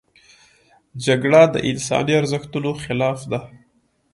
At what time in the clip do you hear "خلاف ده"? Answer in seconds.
2.83-3.39